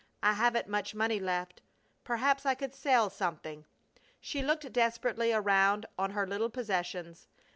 [0.23, 1.61] "I haven't much money left.
[2.03, 3.65] Perhaps I could sell something!"
[4.19, 7.27] She looked desperately around on her little possessions.